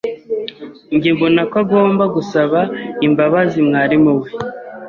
Njye 0.95 1.09
mbona 1.15 1.41
ko 1.51 1.55
agomba 1.63 2.03
gusaba 2.15 2.59
imbabazi 3.07 3.57
mwarimu 3.67 4.11
we. 4.19 4.29